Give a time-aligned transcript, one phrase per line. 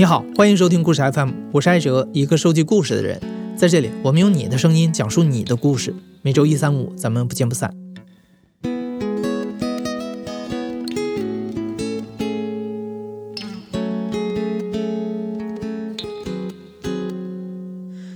[0.00, 3.20] 你好，欢迎收听故事 FM，我是艾哲，一个收集故事的人。
[3.54, 5.94] 在这里，我们用你的声音讲述你的故事。
[6.22, 7.70] 每周一、三、五，咱们不见不散。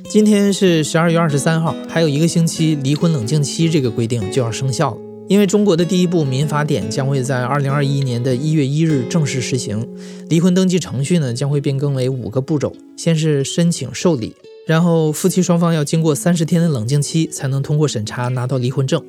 [0.08, 5.03] 今天是十二月二十三号，还有一个星期，离婚冷静期这个规定就要生效了。
[5.26, 9.88] 因为中国的第一部民法典将会在二零二一年的一月一日正式实行，
[10.28, 14.34] 离婚登记程序呢将会变更为五个步骤：先是申请受理，
[14.66, 19.02] 然后夫妻双方要经过三十天的冷静期才能通过审查拿到离婚证。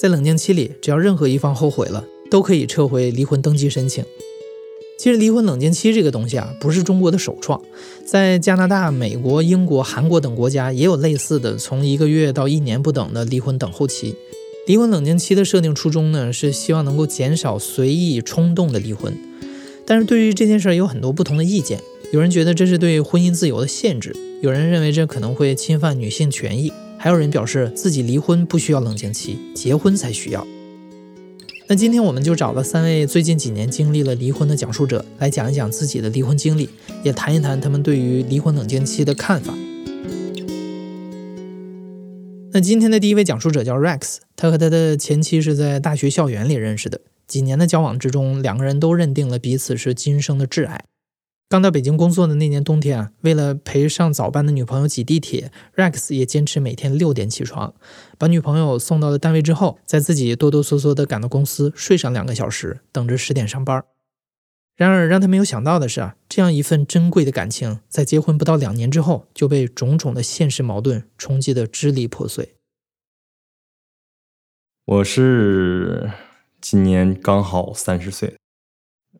[0.00, 4.02] 在冷静期里，只要任何一方后悔了，都可以撤回离婚登记申请。
[4.98, 7.60] 其实离婚冷静期这个东西啊，不是中国的首创，
[8.06, 14.14] 在加拿大、美国、英国、韩国等国家也有类似的从一个月到一年不等的离婚等候期。
[14.66, 19.16] 离婚冷静期的设定初衷呢，是希望能够减少随意冲动的离婚。
[19.86, 21.80] 但是对于这件事儿有很多不同的意见，
[22.12, 30.44] 有人觉得这是对婚姻自由的限制，有人认为这可能会侵犯女性权益，还有人表示自己离婚不需要冷静期，结婚才需要。
[31.68, 36.68] 那今天我们就找了三位最近几年经历了离婚的讲述者，来讲一讲自己的离婚经历，
[37.04, 39.54] 也谈一谈他们对于离婚冷静期的看法。
[42.56, 47.02] 那今天的第一位讲述者叫 Rex，他和他的前妻是在大学校园里认识的。
[47.26, 50.86] 几年的交往之中，两个人都认定了彼此是今生的挚爱。
[51.50, 57.74] 刚到北京工作的那年冬天啊，为了陪上早班的女朋友挤地铁，Rex 也坚持每天六点起床，
[58.16, 63.84] 把女朋友送到了单位之后，再自己哆哆嗦嗦地赶到公司，睡上两个小时，等着十点上班。
[64.76, 72.56] 然而，让他没有想到的是啊，这样一份珍贵的感情，在结婚不到两年之后，就被种种的现实矛盾冲击得支离破碎。
[74.84, 76.12] 我是
[76.60, 78.36] 今年刚好三十岁，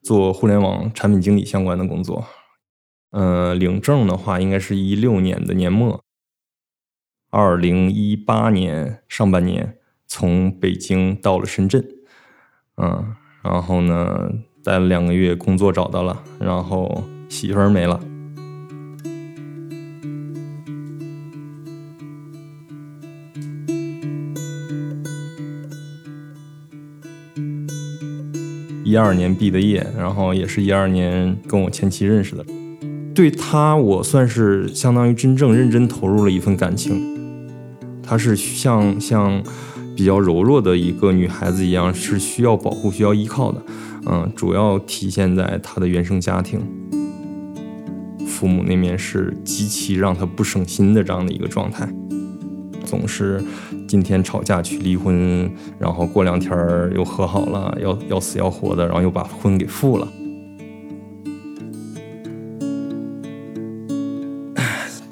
[0.02, 2.26] 做互联网产品经理相关的工作。
[3.12, 6.04] 嗯，领证的话，应该是一六年的年末，
[7.30, 11.82] 二零一八年上半年从北京到了深圳。
[12.76, 14.28] 嗯，然后呢？
[14.66, 18.00] 待了两个月，工作找到了，然后媳妇儿没了。
[28.82, 32.44] 一二年毕的业，然后也是一二年跟我前妻认识的。
[33.14, 37.14] 对他，我算是相当于真正认真投入了一份感情。
[38.02, 39.40] 她是像像
[39.96, 43.62] 比较柔弱的一个女孩子一样，是需要保护、需要依靠的。
[44.04, 46.60] 嗯，主要体现在她的原生家庭，
[48.28, 51.88] 父母那面是极其让她不省心的这样的一个状态，
[52.84, 53.42] 总是
[53.88, 56.54] 今天吵架去离婚，然后过两天
[56.94, 60.06] 又和好了，要要死要活的，然后又把婚给复了。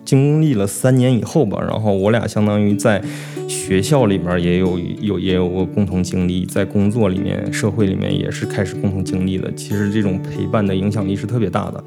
[0.05, 3.03] 经历了三年以后吧，然后我俩相当于在。
[3.49, 9.53] 学校里面也有有也有过共同经历，在工作里面、社会里面也是开始共同经历的。
[9.55, 11.83] 其实这种陪伴的影响力是特别大的，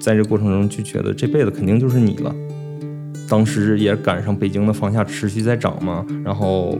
[0.00, 2.34] 在这过程中就觉得这辈子肯定就是你了。
[3.28, 6.78] 当时也赶上北京的房价持续在涨嘛，然后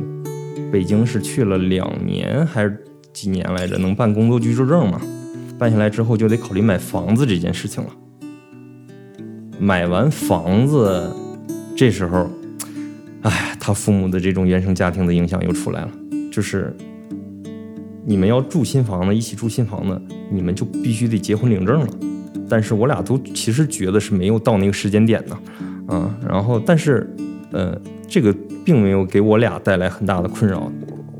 [0.72, 3.76] 北京是去了两年还是几年来着？
[3.76, 5.00] 能办工作居住证嘛？
[5.58, 7.90] 办下来之后就得考虑买房子这件事情了。
[9.58, 11.12] 买完房子，
[11.76, 12.30] 这时候。
[13.22, 15.90] 哎，他父母的这种原生家庭的影响又出来了，
[16.30, 16.74] 就是
[18.06, 21.88] 你们要住新房子，一起住新房子，你们就必须得结婚领证了。
[22.48, 25.38] 但是我俩都其实觉得是没有到那个时间点呢，
[25.88, 27.12] 啊，然后但是，
[27.50, 28.34] 呃，这个
[28.64, 30.70] 并没有给我俩带来很大的困扰，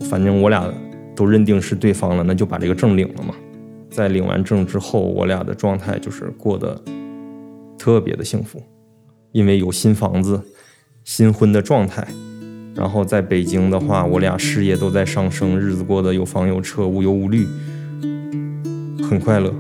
[0.03, 0.73] 反正我俩
[1.17, 3.35] 都认定是对方了，那就把这个证领了嘛。
[3.91, 6.81] 在领完证之后，我俩的状态就是过得
[7.77, 8.63] 特别的幸福，
[9.33, 10.41] 因为有新房子。
[11.09, 12.07] 新婚的状态，
[12.75, 17.47] 然后在北京的话，我俩事业都在上升，日子过得有房有车，无忧无虑，
[19.03, 19.51] 很快乐。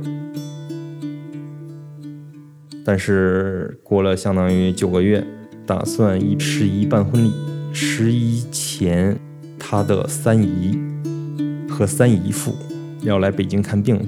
[2.84, 5.26] 但是过了相当于九个月，
[5.64, 7.32] 打算一十一办婚礼，
[7.72, 9.18] 十一前
[9.58, 10.78] 他的三姨
[11.66, 12.54] 和三姨父
[13.00, 13.98] 要来北京看病，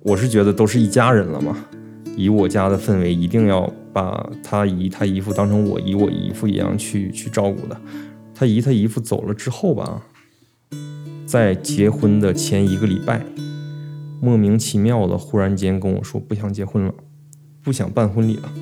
[0.00, 1.54] 我是觉得都是一家人了嘛。
[2.16, 7.80] 以我家的氛围，一定要把他姨、他姨父当成我姨、我姨父一样去去照顾的。
[8.34, 10.02] 他姨、他姨父走了之后吧，
[11.26, 13.24] 在结婚的前一个礼拜，
[14.20, 16.94] 莫名其妙的忽然间跟我说不想结婚了，
[17.62, 18.52] 不想办婚礼了。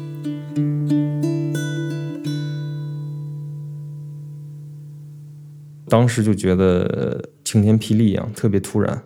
[5.88, 9.05] 当时就觉得晴天霹雳一样，特别突然。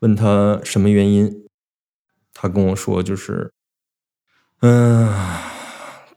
[0.00, 1.44] 问他什么原因？
[2.32, 3.52] 他跟我说，就是，
[4.60, 5.08] 嗯，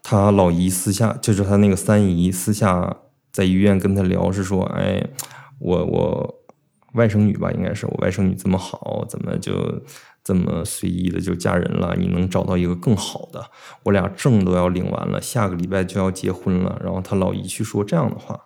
[0.02, 2.98] 他老姨私下，就是他那个三姨私下
[3.32, 5.08] 在医院跟他聊，是说，哎，
[5.60, 6.36] 我我
[6.94, 9.84] 外甥女吧，应该是我外甥女这么好，怎么就
[10.24, 11.96] 这么随意的就嫁人了？
[11.96, 13.52] 你能找到一个更好的？
[13.84, 16.82] 我俩证都要领完了，下个礼拜就要结婚了。
[16.84, 18.46] 然后他老姨去说这样的话，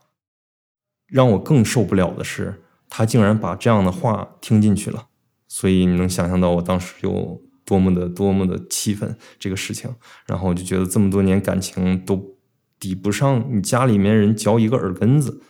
[1.07, 2.61] 让我更受不了的是。
[2.87, 5.07] 他竟然把这样的话听进去了，
[5.47, 9.93] 所以你能想象到我当时就多么的多么的气愤这个事情。
[10.27, 12.37] 然后我就觉得这么多年感情都
[12.79, 15.41] 抵不上你家里面人嚼一个耳根子。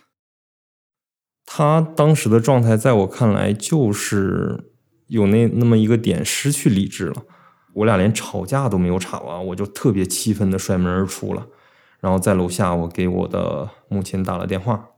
[1.44, 4.72] 他当时的状态在我看来就是
[5.06, 7.22] 有那那么一个点失去理智了。
[7.74, 11.46] 我俩连吵架都没有吵完，我就特别气愤的摔门而出了。
[12.00, 14.88] 然后在楼下，我给我的母亲打了电话。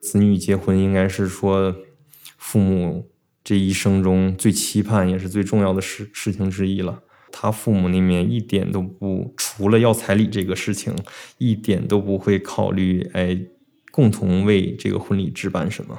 [0.00, 1.74] 子女结婚应该是说，
[2.38, 3.10] 父母
[3.50, 7.02] 这一生中最期盼也是最重要的事事情之一了。
[7.32, 10.94] 他父母那边一点都不，除了要彩礼这个事情，
[11.38, 13.36] 一点都不会考虑，哎，
[13.90, 15.98] 共同为这个婚礼置办什么。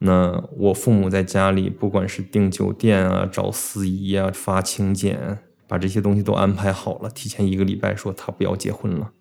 [0.00, 5.38] 那我父母在家里，不管是订酒店啊、找司仪啊、发请柬，
[5.68, 9.12] 把这些东西都安排好了，提前一个礼拜说他不要结婚了。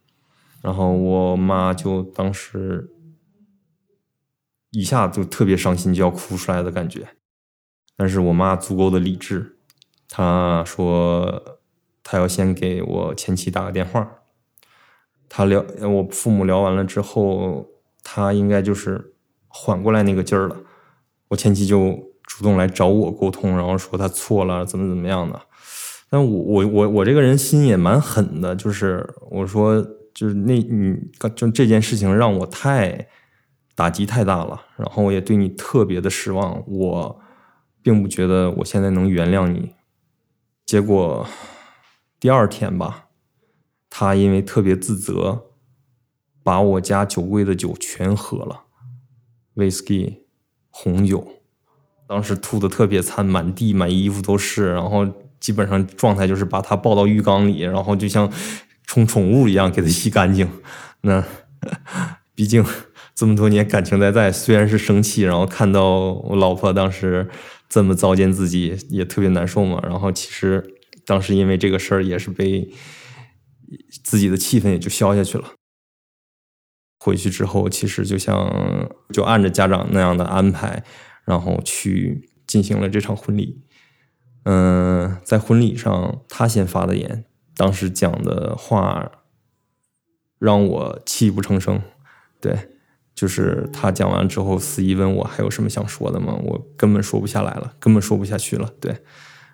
[0.64, 2.90] 然后我妈就当时。
[4.72, 7.06] 一下就特别伤心，就要哭出来的感觉。
[7.96, 9.58] 但是我妈足够的理智，
[10.10, 11.60] 她说
[12.04, 14.10] 她要先给我前妻打个电话。
[15.30, 17.68] 她聊我父母聊完了之后，
[18.04, 19.14] 她应该就是
[19.48, 20.58] 缓过来那个劲儿了。
[21.30, 25.42] 我前妻就主动来找我沟通，然后说她错了，怎么怎么样的。
[26.10, 29.82] 但我我我我这个人心也蛮狠的，就是我说
[30.14, 30.98] 就是那你
[31.36, 33.08] 就这件事情让我太。
[33.74, 36.62] 打击太大了，然后我也对你特别的失望。
[36.68, 37.20] 我
[37.82, 39.74] 并不觉得我现在能原谅你。
[40.66, 41.28] 结果
[42.20, 43.08] 第二天吧，
[43.90, 45.48] 他因为特别自责，
[46.44, 48.64] 把我家酒柜的酒全喝了，
[49.56, 50.26] 威士忌、
[50.70, 51.28] 红酒，
[52.08, 55.08] 当时吐的特别惨，满地满衣服都是，然后
[55.40, 58.32] 基本上状态就是把他抱到浴缸里，然后就像
[58.86, 60.50] 冲宠物一样给他洗干净。
[61.02, 61.24] 那
[62.36, 62.66] 毕竟。
[63.14, 67.30] 这么多年感情在在，虽然是生气，然后看到我老婆当时
[67.72, 69.80] 这么糟践自己，也特别难受嘛。
[69.82, 70.76] 然后其实
[71.06, 72.70] 当时因为这个事儿，也是被
[74.04, 75.54] 自己的气氛也就消下去了。
[77.00, 80.84] 回去之后，其实就像就按着家长那样的安排，
[81.24, 83.64] 然后去进行了这场婚礼。
[84.44, 87.24] 嗯，在婚礼上他先发的言，
[87.56, 89.10] 当时讲的话
[90.38, 91.82] 让我泣不成声，
[92.42, 92.68] 对。
[93.14, 96.34] 就是他讲完之后，司仪问我还有什么想说的吗？
[96.44, 98.74] 我根本说不下来了，根本说不下去了。
[98.80, 98.98] 对，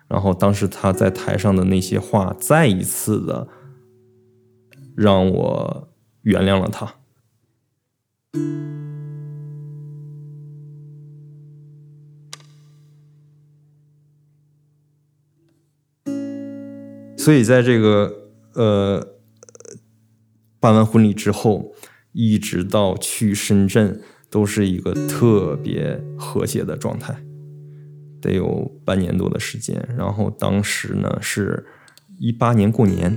[0.06, 3.46] 然后当时他在台上的那些话，再一次的
[4.96, 5.88] 让我
[6.22, 6.94] 原谅了他。
[17.18, 19.06] 所以在这个呃
[20.58, 21.74] 办完婚礼之后。
[22.12, 24.00] 一直到去深圳，
[24.30, 27.16] 都是一个特别和谐的状态，
[28.20, 29.86] 得有半年多的时间。
[29.96, 31.64] 然后当时呢，是
[32.18, 33.16] 一八年过年，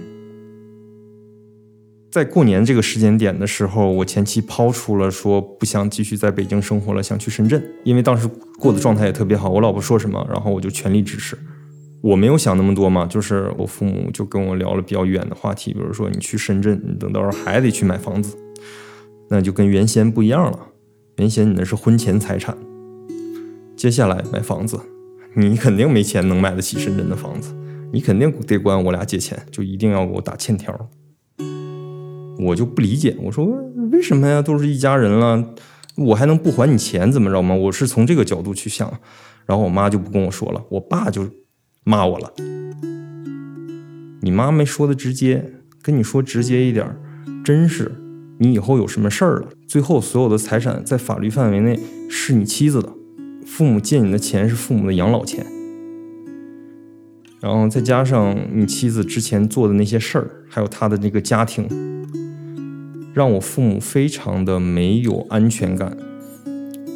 [2.11, 8.29] 在过年这个时间点的时候，我前妻抛出了说不想继续在北京生活了，想去深圳，因为当时
[8.59, 9.49] 过的状态也特别好。
[9.49, 11.37] 我老婆说什么，然后我就全力支持。
[12.01, 18.35] 我没有想那么多嘛，就是我父母就跟我聊了比较远的话题，比如说你去深圳，你等到时候还得去买房子。
[19.33, 20.59] 那就跟原先不一样了，
[21.15, 22.57] 原先你那是婚前财产，
[23.77, 24.77] 接下来买房子，
[25.35, 27.55] 你肯定没钱能买得起深圳的房子，
[27.93, 30.89] 你肯定得管我俩借钱，就一定要给我打欠条。
[32.39, 33.45] 我就不理解，我说
[33.93, 34.41] 为什么呀？
[34.41, 35.53] 都是一家人了，
[35.95, 37.55] 我还能不还你钱怎么着吗？
[37.55, 38.99] 我是从这个角度去想，
[39.45, 41.25] 然后我妈就不跟我说了，我爸就
[41.85, 42.33] 骂我了。
[44.21, 46.85] 你妈没说的直接，跟你说直接一点，
[47.45, 47.95] 真是。
[48.41, 51.79] 你以后有什么事儿了，最后所有的财产在法律范围内
[52.09, 52.91] 是你妻子的，
[53.45, 55.45] 父母借你的钱是父母的养老钱，
[57.39, 61.67] 然后再加上你妻子之前做的那些事儿，还有他的那个家庭，
[63.13, 65.95] 让我父母非常的没有安全感。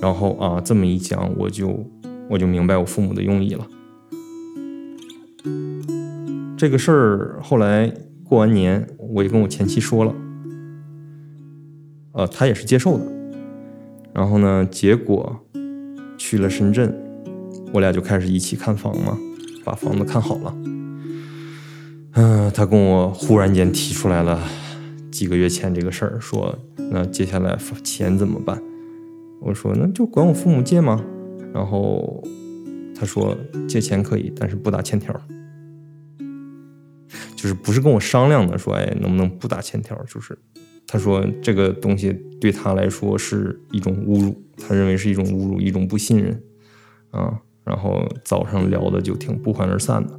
[0.02, 1.88] 然后啊，这么一讲，我就
[2.28, 3.68] 我就明白我父母的用意了。
[6.58, 10.12] 这个事儿后来过完年，我也跟我前妻说了。
[12.16, 13.06] 呃，他也是接受的，
[14.14, 15.38] 然后呢，结果
[16.18, 16.96] 去了深圳，
[17.74, 19.18] 我俩就开始一起看房嘛，
[19.66, 20.56] 把房子看好了。
[22.14, 24.42] 嗯，他跟我忽然间提出来了
[25.12, 26.58] 几个月前这个事儿，说
[26.90, 28.62] 那接下来钱怎么办？
[29.42, 31.04] 我说那就管我父母借吗？
[31.54, 32.24] 然后
[32.98, 33.36] 他说
[33.68, 35.14] 借钱可以，但是不打欠条。
[37.36, 40.02] 就是不是跟我商量的，说哎能不能不打欠条？
[40.08, 40.38] 就是
[40.96, 46.42] 他说这个东西对他来说是一种侮辱，他认为是一种侮辱，一种不信任
[47.12, 47.38] 啊。
[47.66, 50.18] 然后早上聊的就挺不欢而散的，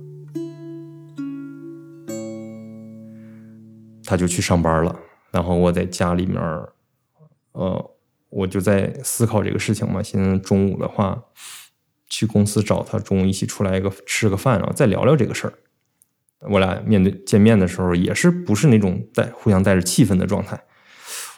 [4.04, 5.00] 他就去上班了。
[5.30, 6.38] 然后我在家里面，
[7.52, 7.90] 呃，
[8.28, 10.02] 我就在思考这个事情嘛。
[10.02, 11.24] 现在中午的话，
[12.06, 15.54] 去公司找他，中午一起出来一个吃个饭，然后再聊聊这个事儿。
[16.50, 20.62] 我俩面对见面的时候，也是不是那种带互相带着气氛的状态。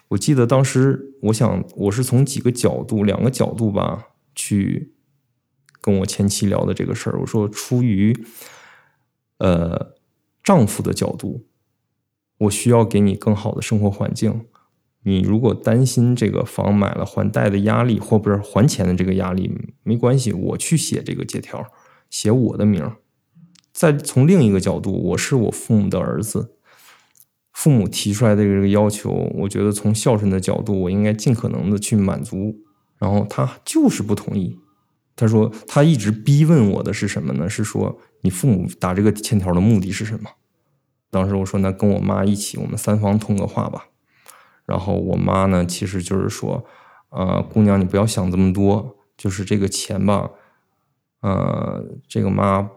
[0.09, 4.95] 我记得当时，我想我是从几个角度，两个角度吧，去
[5.81, 7.21] 跟我前妻聊的这个事儿。
[7.21, 8.17] 我说，出于
[9.38, 9.95] 呃
[10.43, 11.47] 丈夫的角度，
[12.38, 14.47] 我需要给你更好的生活环境。
[15.05, 19.50] 你如果担心这个房买了还贷的压力，或不是还钱的这个压力，
[19.83, 21.65] 没关系，我去写这个借条，
[22.11, 22.97] 写我的名儿。
[23.78, 26.56] 再从另一个角度，我是我父母的儿子，
[27.52, 32.56] 父母提出来的这个要求，我觉得从孝顺的角度，我应该尽可能的去满足。
[32.99, 34.58] 然后他就是不同意，
[35.14, 37.49] 他说他一直逼问我的是什么呢？
[37.49, 40.28] 是说你父母打这个欠条的目的是什么？
[41.12, 43.87] 当时我说那跟我妈一起，我们三方通个话吧。
[44.66, 46.64] 然后我妈呢，其实就是说，
[47.11, 50.32] 呃，姑娘你不要想这么多，就是这个钱吧，
[51.20, 52.70] 呃，这个妈。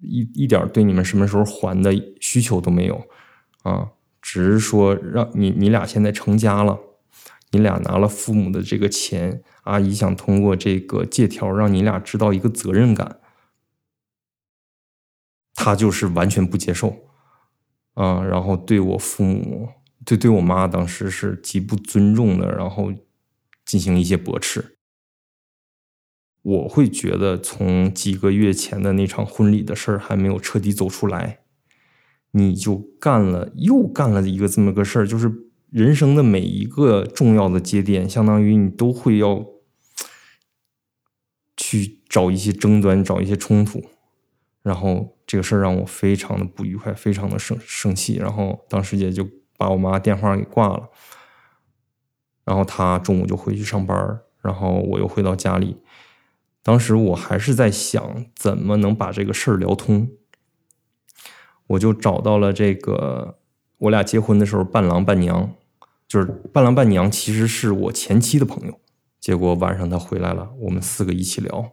[0.00, 3.06] 一一点对你们什么时候还的需求都没有，
[3.62, 3.90] 啊，
[4.22, 6.78] 只是说让你你俩现在成家了，
[7.52, 13.20] 你俩拿了父母的这个钱，阿姨想通过这个借条让你俩知道一个责任感，
[15.54, 16.96] 他就是完全不接受，
[17.94, 19.68] 啊，然后对我父母，
[20.04, 22.92] 对对我妈当时是极不尊重的，然后
[23.64, 24.78] 进行一些驳斥。
[26.42, 31.40] 我会觉得，从几个月前的那场婚礼的事儿还没有彻底走出来，
[32.30, 35.30] 你就干了又干了一个这么个事儿，就是
[35.68, 39.44] 人生的每一个重要的节点，相当于你都会要
[41.56, 43.84] 去找一些争端，找一些冲突，
[44.62, 49.28] 然后这个事儿让我非常的不愉快，非常的生生气，然后当时也就
[49.58, 50.88] 把我妈电话给挂了，
[52.44, 55.76] 然后她中午就回去上班，然后我又回到家里。
[56.70, 60.08] 当时我还是在想怎么能把这个事儿聊通，
[61.66, 63.40] 我就找到了这个
[63.78, 65.52] 我俩结婚的时候伴郎伴娘，
[66.06, 68.80] 就是伴郎伴娘其实是我前妻的朋友。
[69.18, 71.72] 结果晚上他回来了，我们四个一起聊。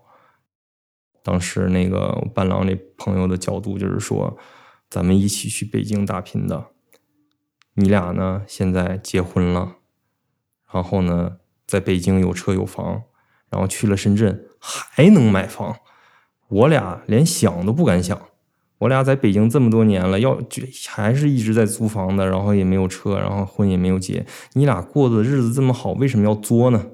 [1.21, 4.35] 当时那个伴郎那朋友的角度就是说，
[4.89, 6.69] 咱们一起去北京打拼的，
[7.75, 9.75] 你俩呢现在结婚了，
[10.73, 11.37] 然后呢
[11.67, 13.03] 在北京有车有房。
[13.49, 15.77] 然后去了深圳，还能买房，
[16.47, 18.19] 我俩连想都不敢想。
[18.79, 20.39] 我俩在北京这么多年了，要
[20.87, 24.23] 还是一直在租房的，然后也没有车，然后婚也没有结。
[24.53, 26.85] 你俩过的日子这么好，为什么要作呢？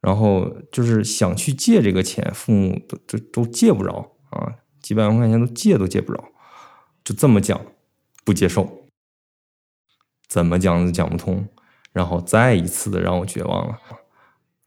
[0.00, 6.24] 然后就是想去借这个钱，父母都都都借不着啊，几百万块钱都借都借不着，
[7.04, 7.60] 就这么讲，
[8.24, 8.86] 不接受，
[10.26, 11.46] 怎么讲都讲不通，
[11.92, 13.78] 然后再一次的让我绝望了。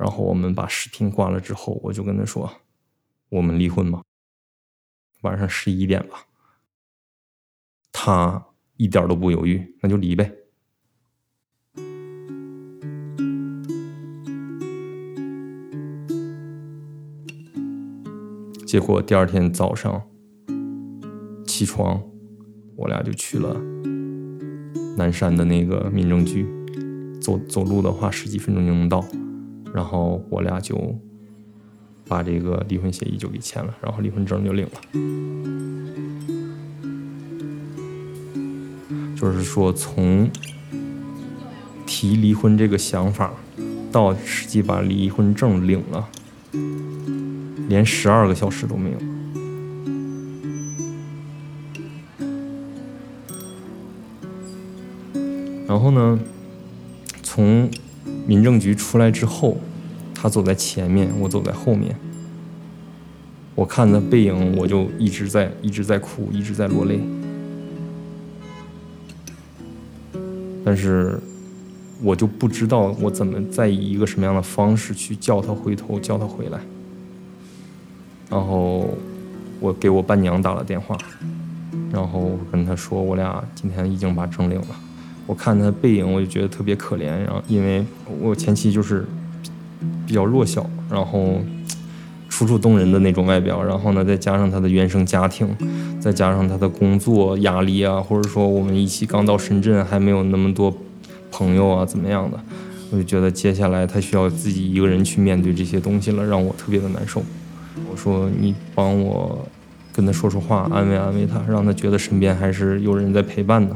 [0.04, 2.52] 然后我们把视频挂了之后，我就跟他说
[3.32, 4.04] ：“我们离婚吧，
[5.22, 6.28] 晚上十一点吧。”
[7.94, 10.30] 他一点都不犹豫，那就离呗。
[18.68, 20.06] 结果第二天早上
[21.48, 22.04] 起床，
[22.76, 23.54] 我俩就去了
[24.98, 26.46] 南山的那个民政局，
[27.22, 29.02] 走走路的话十几分钟就能到。
[29.74, 30.96] 然后我俩就
[32.08, 34.72] 把这个离婚协议就给签了，然后离婚证就领了。
[39.18, 40.30] 就是说，从
[41.88, 43.34] 提离婚这个想法
[43.92, 46.08] 到实际把离婚证领了，
[47.68, 48.98] 连十二个小时都没有。
[55.68, 56.20] 然后呢，
[57.24, 57.68] 从。
[58.26, 59.58] 民政局出来之后，
[60.14, 61.96] 他走在前面，我走在后面。
[63.56, 67.00] 我看他背影，我就一直在一直在哭，一直在落泪。
[70.66, 71.20] 但是，
[72.02, 76.60] 我就不知道我怎么再以一个什么样的方式去叫他回头，叫他回来。
[78.30, 78.98] 然后，
[79.60, 80.98] 我给我伴娘打了电话，
[81.92, 84.80] 然后跟他说，我俩今天已经把证领了。
[85.26, 87.06] 我看他背影，我就觉得特别可怜。
[87.06, 87.86] 然后因为
[88.20, 89.06] 我前妻就是
[90.06, 91.40] 比较弱小，然后
[92.30, 95.48] 楚楚动人的那种外表，然后呢再加上他的原生家庭，
[96.00, 100.76] 再加上他的工作压力啊，或者说我们一起刚到深圳，还没有那么多
[101.32, 102.40] 朋友啊，怎么样的，
[102.92, 107.24] 我就觉得接下来他需要自己一个人去面对这些东西了，让我特别的难受。
[107.90, 109.48] 我说你帮我
[109.96, 113.76] 跟他说说话，安慰安慰他，让他觉得身边还是有人在陪伴的。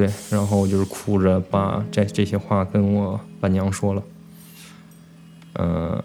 [0.00, 4.02] 对，然后就是哭着把这这些话跟我伴娘说了。
[5.52, 6.02] 呃，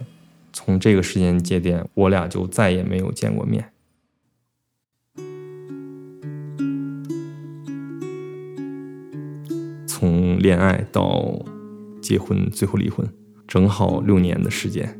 [0.51, 3.71] 从这个时间节点，我俩就再也没有见过面。
[9.87, 11.45] 从恋爱到
[12.01, 13.07] 结婚，最后离婚，
[13.47, 14.99] 正好六年的时间。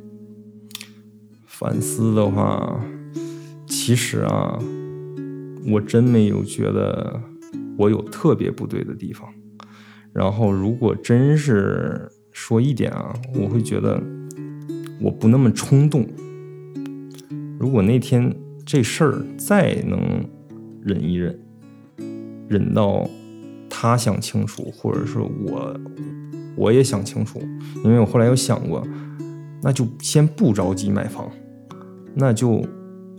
[1.46, 2.80] 反思的话，
[3.68, 4.58] 其实啊，
[5.68, 7.22] 我真没有觉得
[7.78, 9.28] 我有特别不对的地方。
[10.14, 14.02] 然后，如果真是说一点啊，我会觉得
[15.02, 16.08] 我不那么冲动。
[17.60, 18.34] 如果那天
[18.66, 20.00] 这事儿再能
[20.82, 21.40] 忍一忍，
[22.48, 23.06] 忍到
[23.70, 25.80] 他想清楚，或者是我
[26.56, 27.42] 我也想清楚，
[27.84, 28.86] 因为我后来有想过，
[29.62, 31.30] 那就先不着急买房，
[32.14, 32.66] 那就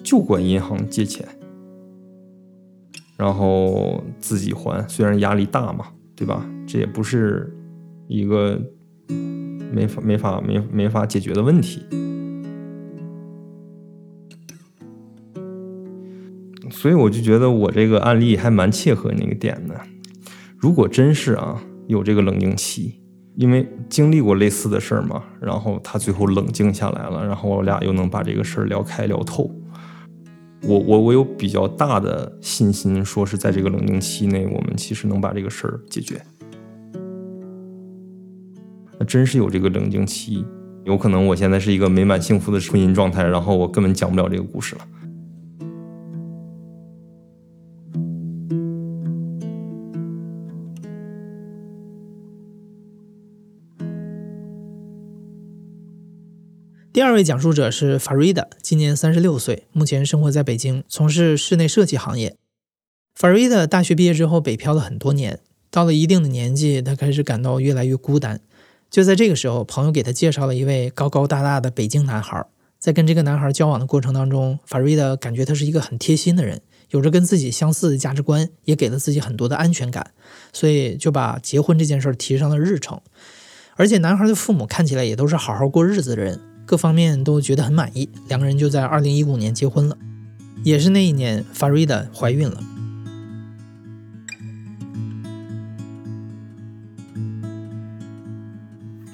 [0.03, 1.27] 就管银行借钱，
[3.17, 6.47] 然后自己还，虽然压力大嘛，对吧？
[6.67, 7.57] 这也不是
[8.09, 8.61] 一个
[9.73, 11.81] 没法没法没没法解决的问题。
[16.71, 19.81] 所以我就觉得我这个案例还蛮切合那个点的。
[20.59, 23.01] 如果真是啊有这个冷静期，
[23.37, 29.51] 因为经历过类似的事儿嘛，然后他最后冷静下来了，然后我俩又能把这个事儿聊开聊透。
[30.67, 36.21] 我我我有比较大的信心，说是在这个冷静期内，我们其实能把这个事儿解决。
[38.99, 40.45] 那真是有这个冷静期，
[40.85, 44.81] 有可能我现在是一个美满幸福的婚姻状态，然后我根本讲不了这个故事了。
[56.97, 62.35] 第二位讲述者是 Farida，今年三十六岁，目前生活在北京，从事室内设计行业。
[63.15, 68.41] Farida 大学毕业之后北漂了很多年，到了一定的年纪，他开始感到越来越孤单。
[68.91, 72.47] 就在这个时候，朋友给他介绍了一位高高大大的北京男孩。
[72.79, 80.13] 在跟这个男孩交往的过程当中，Farida 感觉他是一个很贴心的人，有着跟自己相似的价值观，也给了自己很多的安全感，
[80.55, 82.99] 所以就把结婚这件事提上了日程。
[83.75, 86.41] 而且男孩的父母看起来也都是好好过日子的人。
[86.67, 89.97] 各方面都觉得很满意，两个人就在二零一五年结婚了。
[90.65, 92.61] 也是那一年，Farida 怀孕了。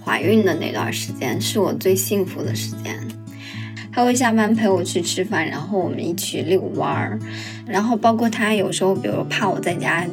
[0.03, 2.99] 怀孕的那段时间是我最幸福的时间，
[3.93, 7.19] 他会下班陪我去吃饭，然后我们一起遛弯儿，
[7.67, 10.07] 然后包括他有时候，比如怕我在家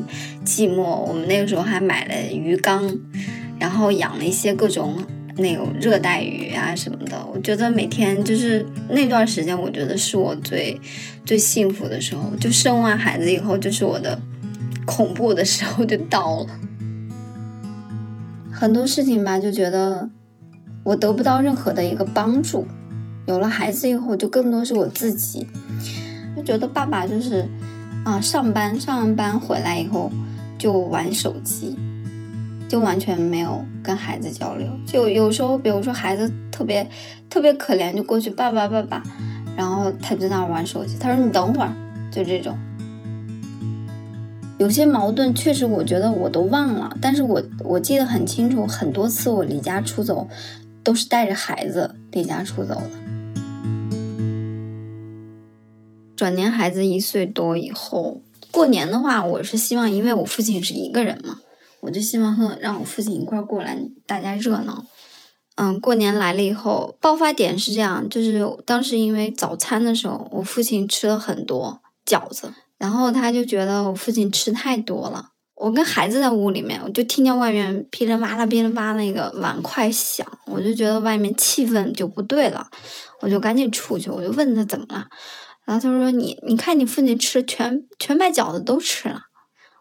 [0.43, 2.99] 寂寞，我们那个时候还买了鱼缸，
[3.57, 4.97] 然后养了一些各种。
[5.39, 10.79] 那种热带鱼啊什么的，我觉得每天就是那段时间，我觉得是我最
[11.25, 12.31] 最幸福的时候。
[12.39, 14.19] 就生完孩子以后，就是我的
[14.85, 16.59] 恐怖的时候就到了。
[18.51, 20.09] 很多事情吧，就觉得
[20.83, 22.67] 我得不到任何的一个帮助。
[23.25, 25.47] 有了孩子以后，就更多是我自己，
[26.35, 27.47] 就觉得爸爸就是
[28.03, 30.11] 啊，上班上完班回来以后
[30.57, 31.77] 就玩手机。
[32.69, 36.87] 就完全没有跟孩子交流，就有时候，比如说孩子特别
[37.27, 39.01] 特别可怜，就过去爸爸爸爸，
[39.57, 40.95] 然后他就在那玩手机。
[40.99, 41.73] 他说：“你等会儿。”
[42.11, 42.57] 就这种，
[44.59, 50.27] 有些矛盾确实，我觉得我都忘了，但是我我记得很清楚，很多次我离家出走，
[50.83, 52.91] 都是带着孩子离家出走的。
[56.15, 61.39] 转年孩子一岁多以后，过年的话，我是希望，因为我父亲是一个人嘛。
[61.81, 64.85] 我就希望和让我父亲一块过来，大家热闹。
[65.55, 75.31] 嗯，过年来了以后，爆发点是这样，就是当时因为早餐的时候，我父亲吃了很多饺子，然后他就觉得我父亲吃太多了。
[75.55, 82.65] 我跟孩子在屋里面，我就听见外面噼里啪啦、噼里啪啦那个碗筷响，我就觉得外面气氛就不对了，
[83.19, 85.05] 我就赶紧出去，我就问他怎么了，
[85.65, 89.23] 然后他说：“你你看你父亲吃全全把饺子都吃了。”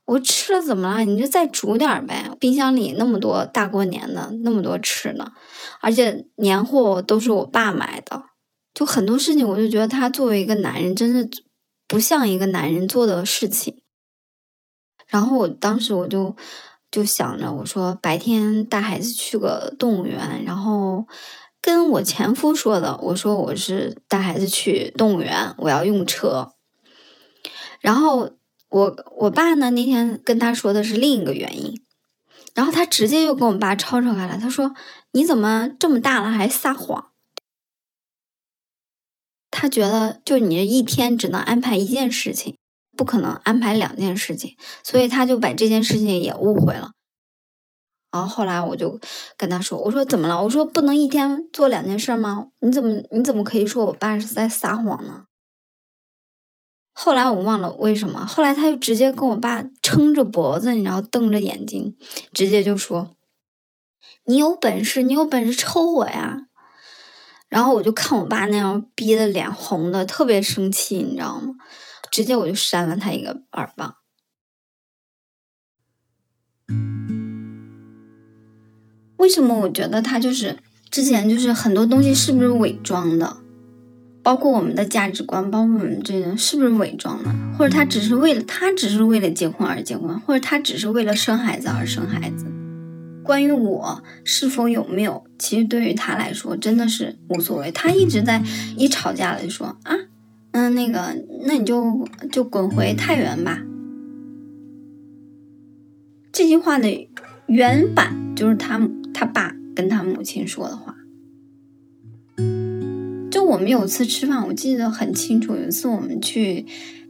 [0.08, 1.04] 我吃了怎么了？
[1.04, 2.30] 你就再煮点呗。
[2.40, 5.32] 冰箱里那么多大过年的，那么多吃的，
[5.82, 8.24] 而且年货都是我爸买的，
[8.72, 11.28] 就很多事情，我就觉得他作为一个男人，真的
[11.86, 13.82] 不像一个男人做的事情。
[15.08, 16.34] 然后我当时我就
[16.90, 21.06] 就想着，我说白天带孩子去个动物园，然后
[21.60, 26.52] 跟我前夫说的，我说我是带孩子去动物园，我要用车。
[27.80, 28.30] 然后
[28.68, 31.80] 我我爸呢那天跟他说的是另一个原因，
[32.54, 34.74] 然后他直接又跟我爸吵吵开了，他说
[35.12, 37.12] 你怎么这么大了还撒谎？
[39.50, 42.56] 他觉得就你这一天只能安排一件事情。
[42.96, 46.90] 不可能安排两件事情，所以他就把这件事情也误会了。
[48.10, 48.98] 然后后来我就
[49.36, 50.42] 跟他说：“我说怎么了？
[50.42, 52.48] 我说不能一天做两件事吗？
[52.58, 55.26] 你怎么你怎么可以说我爸是在撒谎呢？”
[57.00, 61.96] 后来我忘了为什么，后来他就直接跟我爸撑着脖子，然后瞪着眼睛，
[62.32, 63.14] 直接就说
[64.26, 66.48] ：“你有本事，你有本事抽我呀！”
[67.48, 71.54] 然后我就看我爸那样逼得脸红的，特别生气，你知道吗？
[72.10, 73.94] 直接我就扇了他一个耳光。
[79.18, 80.58] 为什么我觉得他就是
[80.90, 83.36] 之前就是很多东西是不是伪装的？
[84.28, 87.34] 包括我们的价值观，包括我们这个是不是伪装的？
[87.56, 92.44] 或者他只是为了他只是为了结婚而结婚，或者他只是为了生孩子而生孩子？
[93.24, 97.72] 关于我是否有没有，其实对于他来说真的是无所谓。
[97.72, 98.42] 他一直在
[98.76, 99.96] 一吵架了就说啊。
[100.50, 103.62] 嗯，那个，那你就就滚回太原吧。
[106.30, 107.08] 这句话的
[107.46, 108.78] 原版就是他
[109.14, 110.97] 他爸跟他母亲说的话。
[113.30, 115.54] 就我们有次吃饭，我记得很清楚。
[115.54, 116.64] 有一次我们去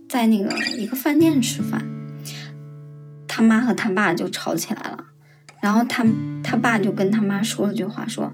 [0.09, 1.87] 在那个一个饭店吃饭，
[3.27, 5.05] 他妈和他爸就吵起来了。
[5.61, 6.07] 然后他
[6.43, 8.33] 他爸就跟他妈说了句话，说：“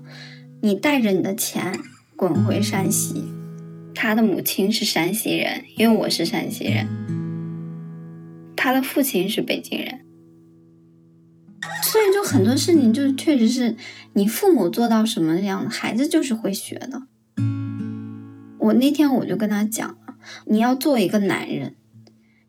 [0.62, 1.78] 你带着你的钱
[2.16, 3.24] 滚回山西。”
[3.94, 6.86] 他的母亲是山西人，因为我是山西人。
[8.56, 10.00] 他的父亲是北京人，
[11.82, 13.76] 所以就很多事情就确实是
[14.14, 17.02] 你父母做到什么样的，孩子就是会学的。
[18.64, 20.14] 我那天我就跟他讲了，
[20.46, 21.74] 你要做一个男人，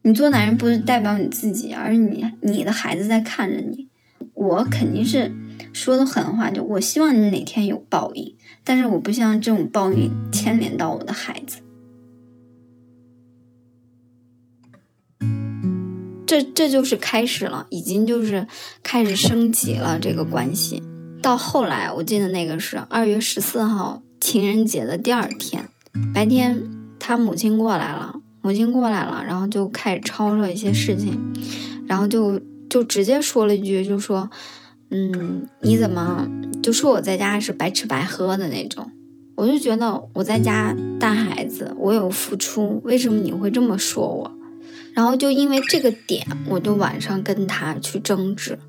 [0.04, 3.90] 你做男人不是代表你自己，而是你你的孩子在看着你。
[4.34, 5.34] 我肯定是
[5.74, 8.34] 说的狠话，就我希望你哪天有报应。
[8.64, 11.58] 但是我不希望这种报应牵连到我的孩子，
[16.26, 18.48] 这这就是开始了，已经就是
[18.82, 20.82] 开始升级了这个关系。
[21.22, 25.70] 到后来，我记得那个是二月十四号情人节的第二天，
[26.14, 26.62] 白天
[27.00, 31.20] 他母亲过来了，母亲过来了，然后就开始吵吵一些事情，
[31.88, 34.30] 然后就就直接说了一句，就说。
[34.92, 36.30] 嗯，你怎么
[36.62, 38.90] 就说我在家是白吃白喝的那种？
[39.36, 44.32] 我就觉得我在家带孩子，我有付出，为什么你会这么说我？
[44.94, 48.60] 然后就因为这个点，我就晚上跟他去争执，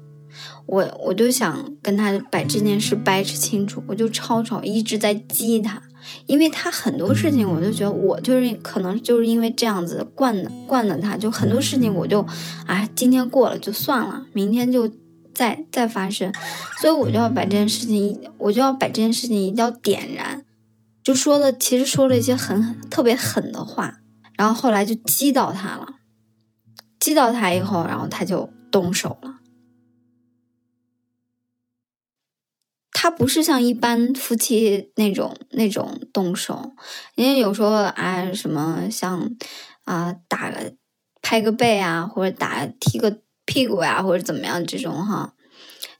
[0.64, 5.82] 我我就想跟他把这件事掰扯清楚，我就吵吵，一直在激他，
[6.26, 12.26] 因为他很多事情，我就觉得我就是可能就是因为这样子惯的惯的他，就很多事情我就，
[12.66, 14.90] 哎，今天过了就算了，明天就。
[15.36, 16.32] 再再发生，
[16.80, 20.42] 所以我就要把这件事情，我就要把这件事情一定要点燃，
[21.04, 23.98] 就说了，其实说了一些很特别狠的话，
[24.38, 25.86] 然后后来就击倒他了，
[26.98, 29.35] 击倒他以后，然后他就动手了。
[33.06, 36.72] 他不是像一般夫妻那种那种动手，
[37.14, 39.30] 因为有时候啊什么像
[39.84, 40.74] 啊打个
[41.22, 43.22] 拍个背啊，或者打踢个。
[43.48, 45.32] 屁股呀，或者怎么样这种哈，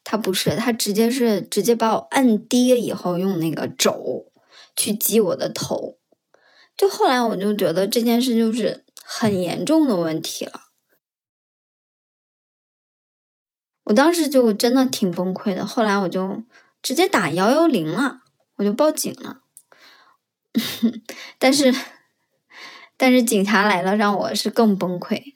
[0.03, 4.33] 他不是，他直接是直接把我摁低了以后，用那个肘
[4.75, 5.97] 去击我的头。
[6.77, 10.62] 就后来我就觉得这件事就是很严重的问题了。
[13.85, 16.42] 我当时就真的挺崩溃的，后来我就
[16.87, 18.20] 直接打幺幺零了，
[18.59, 19.40] 我就报警了。
[21.37, 21.75] 但是，
[22.96, 25.35] 但是警察来了，让我是更崩溃。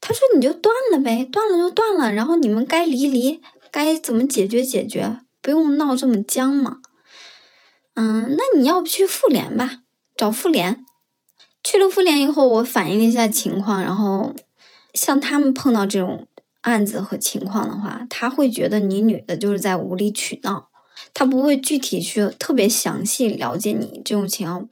[0.00, 3.40] 他说：“你就断了呗，断了就断了，然后你们该离离，
[3.70, 6.78] 该怎么解决解决，不用闹这么僵嘛。
[7.94, 9.82] 嗯，那你要不去妇联吧，
[10.16, 10.84] 找妇联。
[11.62, 14.34] 去了妇联以后，我反映了一下情况，然后
[14.94, 16.26] 像他们碰到这种
[16.62, 20.70] 案子和情况的话，他会觉得你女的就是在无理取闹，
[21.14, 24.68] 他不会具体去特别详细了解你这种情况。”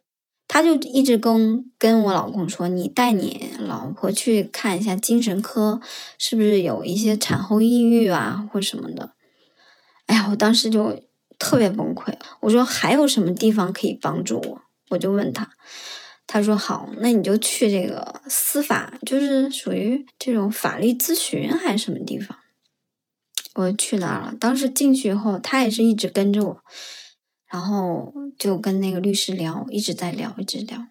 [0.53, 5.81] 他就一直跟跟我老公说：“你带你老婆去看一下精神科，
[6.19, 9.13] 是不是有一些产后抑郁啊，或什么的？”
[10.07, 11.01] 哎呀，我当时就
[11.39, 12.13] 特别崩溃。
[12.41, 15.49] 我说：“还有什么地方可以帮助我？”我就问他，
[16.27, 22.37] 他说好，那你就去这个司法，就是属于这种法律咨询还是什么地方？
[23.55, 24.35] 我去哪儿了。
[24.39, 26.61] 当时进去以后，他也是一直跟着我，
[27.51, 30.87] 然后就跟那个律师聊，一直在聊，一直聊。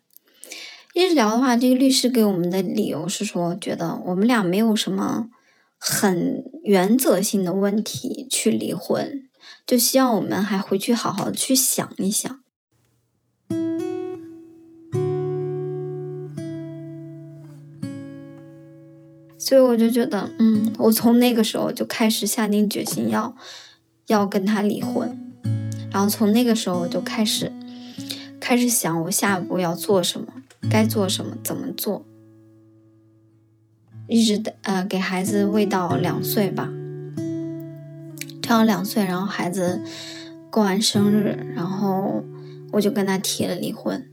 [0.94, 5.30] 一直聊的话，这个律师给我们的理由是说，觉得我们俩没有什么
[5.78, 9.30] 很原则性的问题去离婚，
[9.66, 12.42] 就希望我们还回去好好去想一想。
[19.50, 23.36] 所以我就觉得，嗯，我从那个时候就开始下定决心要
[24.06, 25.18] 要跟他离婚，
[25.92, 27.52] 然后从那个时候我就开始
[28.40, 30.28] 开始想我下一步要做什么。
[30.70, 32.06] 该做什么，怎么做？
[34.08, 36.70] 一直呃给孩子喂到两岁吧，
[38.44, 39.82] 这样两岁，然后孩子
[40.52, 42.24] 过完生日，然后
[42.72, 44.08] 我就跟他提了离婚。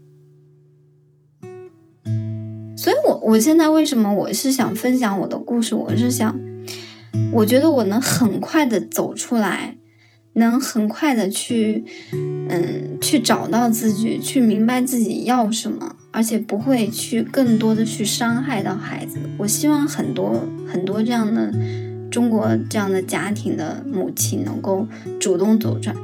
[3.06, 5.76] 我我现在为什么我是想分享我的故事？
[5.76, 6.36] 我是想，
[7.32, 9.76] 我觉得我能很快的走出来，
[10.32, 15.94] 能很快的去，嗯，去找到自己，去明白自己要什么。
[16.10, 19.18] 而且不会去更多的去伤害到孩子。
[19.36, 21.52] 我希望很多很多这样的
[22.10, 24.86] 中国这样的家庭的母亲能够
[25.20, 25.96] 主动走出来。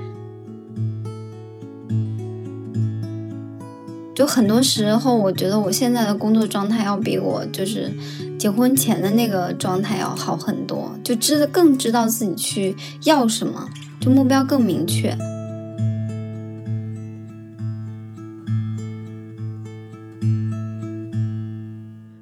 [4.14, 7.90] 就很多时候，我觉得我现在的工作状态要比我就是
[8.38, 15.16] 结婚前的那个状态要好很多，就知更知道自己去要什么，就目标更明确。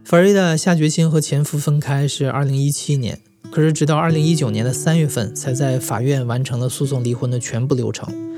[0.04, 3.18] 法瑞达下决心和前夫分开是二零一七年，
[3.50, 8.29] 可是直到二零一九年的三月份，才在法院完成了诉讼离婚的全部流程。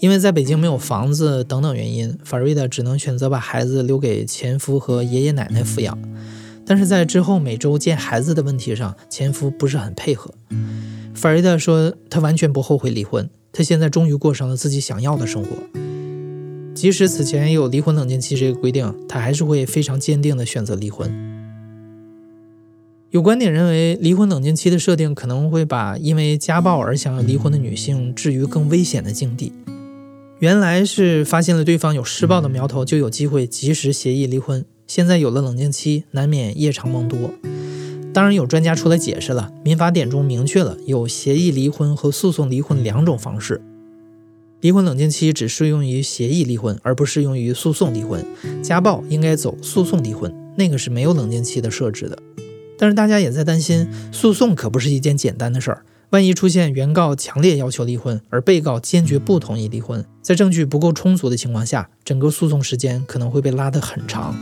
[0.00, 5.96] 因为在北京没有房子等等原因，法瑞达只能选择把孩子留给前夫和爷爷奶奶抚养。
[6.64, 10.32] 但是在之后每周见孩子的问题上，前夫不是很配合。
[11.14, 15.50] 法瑞达说，他完全不后悔离婚，他现在终于过上了自己想要的生活。
[16.74, 21.12] 即使此前有离婚冷静期这个规定，他还是会非常坚定地选择离婚。
[23.10, 29.52] 有观点认为，离婚冷静期的设定可能会把因为家暴而想要离婚的女性置于更危险的境地。
[30.40, 34.64] 原来是发现了对方有施暴的苗头，就有机会及时协议离婚。
[34.86, 37.30] 现在有了冷静期，难免夜长梦多。
[38.14, 43.60] 当然，有专家出来解释了，民法典中明确了有协议离婚和诉讼离婚两种方式。
[44.62, 48.24] 离婚冷静期只适用于协议离婚，而不适用于诉讼离婚。
[48.62, 52.18] 家暴应该走诉讼离婚，那个是没有冷静期的设置的。
[52.78, 55.84] 但是大家也在担心，诉讼可不是一件简单的事儿。
[56.10, 64.34] 万一出现原告强烈要求离婚，而被告坚决不同意离婚，在证据不够充足的情况下，整个诉讼时间可能会被拉得很长。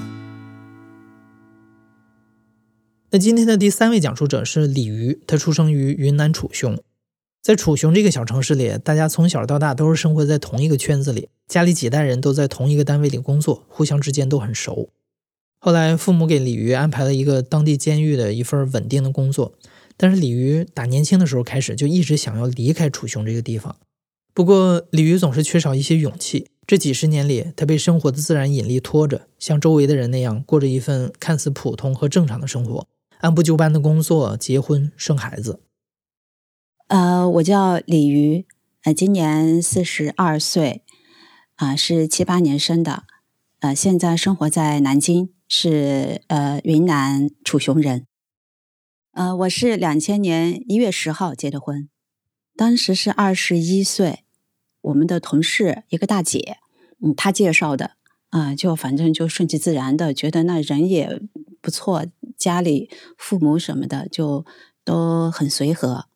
[3.10, 6.78] 那今天的第三位讲述者是李鱼，他出生于云南楚雄。
[7.42, 14.88] 在楚雄这个小城市里，大家从小到大都是生活在同一个圈子里，家里几代人都在同一个单位里工作，互相之间都很熟。
[15.58, 19.52] 后来，父母给李鱼安排了一个当地监狱的一份稳定的工作，
[19.98, 23.76] 但是李鱼打年轻的时候开始就一直想要离开楚雄这个地方。
[24.32, 26.48] 不过，李鱼总是缺少一些勇气。
[26.64, 32.86] 这几十年里，他被生活的自然引力拖着，像周围的人那样过着一份看似普通和正常的生活，
[33.18, 35.60] 按部就班的工作、结婚、生孩子。
[36.86, 38.46] 呃，我叫李鱼，
[38.84, 40.84] 呃，今年四十二岁，
[41.56, 43.04] 啊，是七八年生的，
[43.60, 48.06] 呃，现在生活在南京，是呃云南楚雄人，
[49.12, 51.88] 呃，我是两千年一月十号结的婚，
[52.56, 54.24] 当时是二十一岁，
[54.82, 56.58] 我们的同事一个大姐，
[57.02, 57.92] 嗯，她介绍的，
[58.30, 61.20] 啊，就反正就顺其自然的，觉得那人也
[61.60, 64.44] 不错，家里父母什么的就
[64.84, 66.06] 都很随和。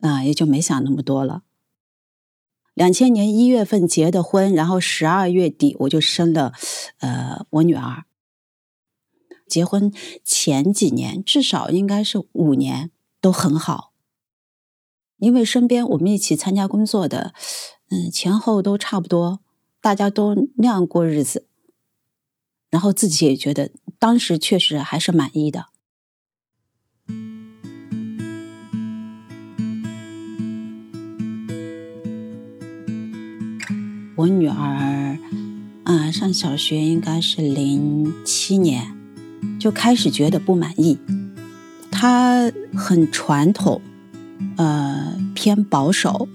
[0.00, 1.42] 啊，也就没想那么多了。
[2.74, 6.52] 两千年一月份结的婚，然后十二月底我就生了，
[6.98, 8.04] 呃，我女儿。
[9.46, 9.92] 结婚
[10.24, 13.92] 前几年，至少应该是五年都很好，
[15.18, 17.32] 因为身边我们一起参加工作的，
[17.90, 19.40] 嗯，前后都差不多，
[19.80, 21.46] 大家都那样过日子，
[22.70, 25.66] 然后自己也觉得当时确实还是满意的。
[34.16, 35.18] 我女儿
[35.84, 38.95] 啊，上小学应该是零七年
[39.58, 40.98] 就开始觉得不满意。
[41.90, 43.80] 他很传统，
[44.56, 46.28] 呃，偏保守，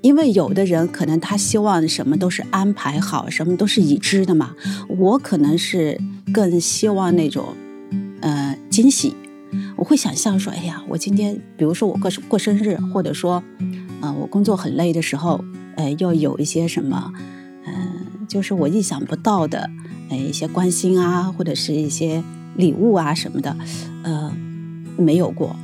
[0.00, 4.54] 因为有的人可能他希望什么都是安排好，什么都是已知的嘛。
[4.88, 6.00] 我可能是
[6.32, 7.54] 更希望那种，
[8.20, 9.14] 呃，惊喜。
[9.76, 13.42] 我会想象说，哎呀，我今天，比如说我过过生日，或者说，
[14.00, 17.12] 呃，我工作很累的时候，呃，要有一些什么，
[17.66, 19.68] 嗯，就是我意想不到的，
[20.10, 22.22] 呃，一些关心啊，或者是一些
[22.56, 23.56] 礼物啊什么的，
[24.02, 24.32] 呃，
[24.98, 25.56] 没有过。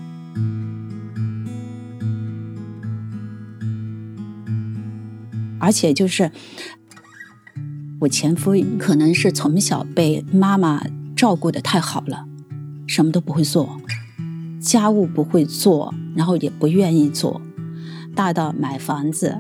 [5.59, 6.31] 而且就是
[7.99, 10.85] 我前夫可能是从小被妈妈
[11.17, 12.27] 照顾的太好了，
[12.87, 13.81] 什么都不会做，
[14.61, 17.41] 家务不会做，然后也不愿意做。
[18.15, 19.39] 大到买房子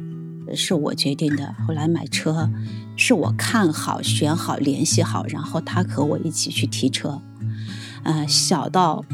[0.54, 2.50] 是我决定的，后来买车
[2.96, 7.20] 是我看好、选好、联系好，然后他和我一起去提车。
[8.02, 9.04] 呃，小到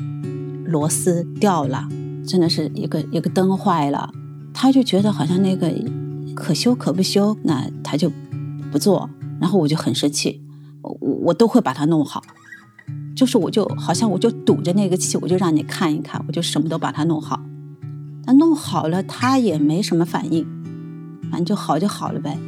[0.65, 1.89] 螺丝掉了，
[2.27, 4.11] 真的是一个一个灯坏了，
[4.55, 5.71] 他就觉得好像那个。
[6.35, 8.11] 可修可不修，那他就
[8.71, 10.41] 不做，然后我就很生气，
[10.81, 12.23] 我我都会把它弄好，
[13.15, 17.39] 就是我就好像我就堵着那个气，我就让你看一看，我就什么都把它弄好，
[18.25, 20.47] 那弄好了他也没什么反应，
[21.31, 22.39] 反正就好就好了呗。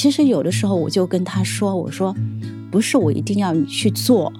[0.00, 2.16] 其实有的时候我就跟他说，我说
[2.70, 4.32] 不是我一定要你去做。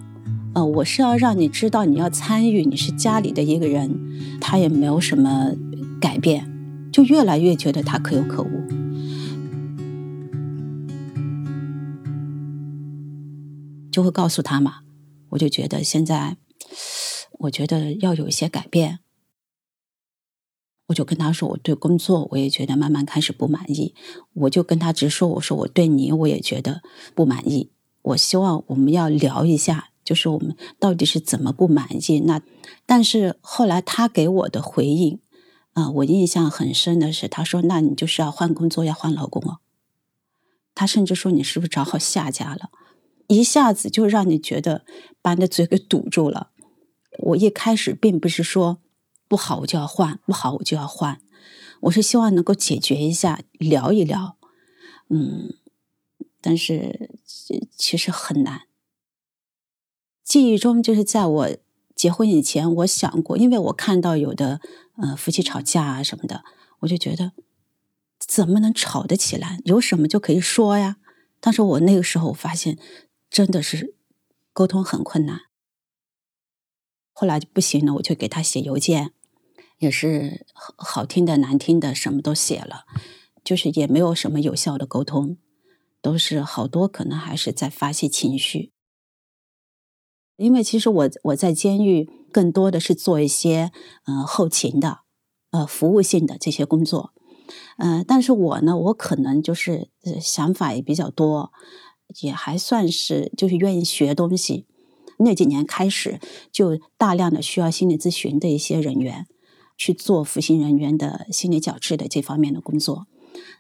[0.55, 3.95] 呃，我是要让你知道你要参与，你是家里的一个人，
[4.41, 5.53] 他也没有什么
[6.01, 6.51] 改变，
[6.91, 8.49] 就越来越觉得他可有可无，
[13.93, 14.77] 就会告诉他嘛，
[15.29, 16.39] 我就觉得现在，
[17.41, 19.01] 我觉得要有一些改变，
[20.91, 23.95] 我就跟他说，我对工作我也觉得慢慢开始不满意，
[24.35, 26.83] 我就跟他直说，我说我对你我也觉得
[27.15, 27.71] 不满意，
[28.03, 29.87] 我希望我们要聊一下。
[30.03, 32.21] 就是我们到底是怎么不满意？
[32.27, 32.43] 那
[32.85, 35.21] 但是后来他给我的回应，
[35.75, 39.59] 啊，我印象很深的是，他说：“那你就是要换工作，要换老公哦。”
[40.75, 42.71] 他甚至说：“你是不是找好下家了？”
[43.29, 44.85] 一下子就让你觉得
[45.23, 46.51] 把你的嘴给堵住了。
[47.19, 48.79] 我一开始并不是说
[49.31, 51.21] 不好我就要换，不好我就要换，
[51.83, 54.37] 我是希望能够解决一下，聊一聊。
[55.09, 55.55] 嗯，
[56.41, 57.13] 但是
[57.77, 58.63] 其实很难。
[60.25, 61.57] 记忆中，就是在我
[61.95, 64.61] 结婚以前，我想过，因为我看到有的
[64.97, 66.43] 呃夫妻吵架啊什么的，
[66.81, 67.31] 我就觉得
[68.19, 69.61] 怎么能吵得起来？
[69.65, 70.97] 有什么就可以说呀。
[71.39, 72.77] 但是我那个时候我发现，
[73.31, 73.95] 真的是
[74.53, 75.43] 沟通很困难。
[77.13, 79.13] 后来就不行了，我就给他写邮件，
[79.81, 82.85] 也是好听的、难听的，什么都写了，
[83.43, 85.39] 就是也没有什么有效的沟通，
[86.01, 88.73] 都是好多可能还是在发泄情绪。
[90.37, 93.73] 因为其实我我在监狱更多的是做一些
[94.05, 95.01] 呃后勤的
[95.51, 97.13] 呃服务性的这些工作，
[97.79, 99.89] 呃，但是我呢，我可能就是
[100.21, 101.53] 想法也比较多，
[102.21, 104.67] 也还算是就是愿意学东西。
[105.19, 106.19] 那几年开始
[106.51, 109.27] 就大量的需要心理咨询的一些人员
[109.81, 113.07] 去做服刑人员的心理矫治的这方面的工作。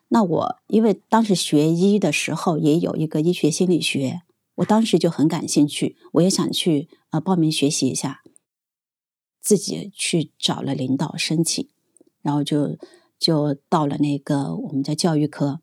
[0.08, 4.20] 那我因为当时学医的时候也有一个医学心理学。
[4.56, 8.20] 我当时就很感兴趣，我也想去呃报名学习一下，
[9.40, 11.66] 自己去找了领导申请，
[12.20, 12.76] 然后就
[13.18, 15.60] 就到了那个我们叫教育科。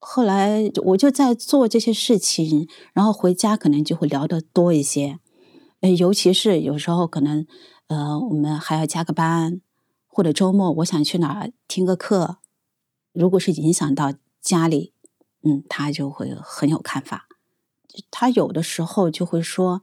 [0.00, 5.20] 后来我就在做这些事情，然后回家可能就会聊得多一些，
[5.80, 7.46] 呃，尤其是有时候可能
[7.88, 9.60] 呃我们还要加个班，
[10.06, 12.38] 或者周末我想去哪儿听个课，
[13.12, 14.92] 如果是影响到家里。
[15.42, 17.28] 嗯，他就会很有看法。
[18.10, 19.82] 他有的时候就会说：“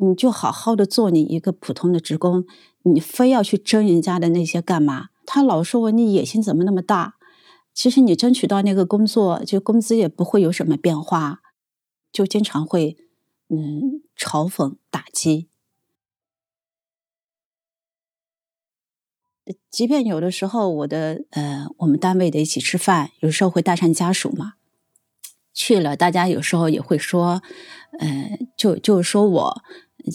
[0.00, 2.44] 你就好好的做你一个普通的职工，
[2.84, 7.16] 你非要去争人家的那些干嘛？”他老说我你野心怎么那么大？
[7.74, 11.40] 其实你争取到那个工作，就工资也不会有什么变化，
[12.12, 12.96] 就经常会
[13.48, 15.48] 嗯嘲讽打击。
[19.70, 24.54] 即便有的时候我的呃我们单位的一起吃饭，有时候会带上家属嘛。
[25.54, 27.42] 去了，大家有时候也会说，
[27.98, 29.62] 呃，就就是说我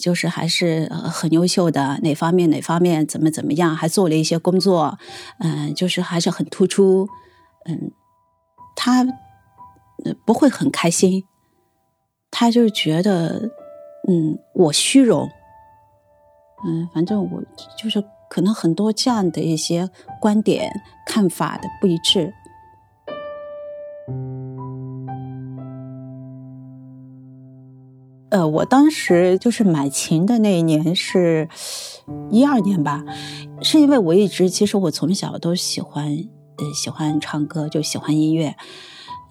[0.00, 4.98] 就是还是很优秀的，哪方面哪方面怎么怎么样，还做了一些工作，
[5.38, 7.08] 嗯，就是还是很突出，
[7.66, 7.92] 嗯，
[8.74, 9.06] 他
[10.26, 11.22] 不会很开心，
[12.32, 13.48] 他就觉得，
[14.08, 15.30] 嗯，我虚荣，
[16.66, 17.42] 嗯，反正我
[17.80, 19.88] 就是可能很多这样的一些
[20.20, 20.70] 观点
[21.06, 22.32] 看法的不一致。
[28.30, 31.48] 呃，我当时就是买琴的那一年是
[32.30, 33.02] 一二年吧，
[33.62, 36.08] 是因为我一直其实我从小都喜欢，
[36.58, 38.54] 呃，喜欢唱歌，就喜欢音乐，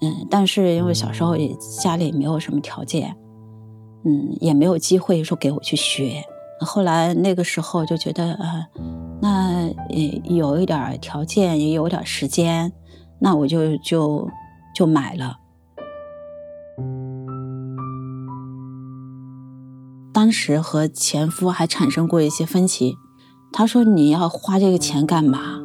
[0.00, 3.14] 嗯，但是因为小时候也家里没有什么条件，
[4.04, 6.24] 嗯，也没有机会说给我去学。
[6.60, 8.66] 后来那个时候就觉得，呃，
[9.22, 12.72] 那也有一点条件，也有点时间，
[13.20, 14.28] 那我就就
[14.74, 15.38] 就买了。
[20.12, 22.96] 当时和前夫还产生过一些分歧，
[23.52, 25.60] 他说：“你要花这个钱干嘛？